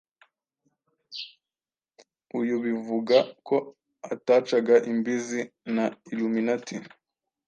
[2.39, 3.17] uyu bivuga
[3.47, 3.55] ko
[4.13, 5.41] atacaga imbizi
[5.75, 6.75] na Illuminati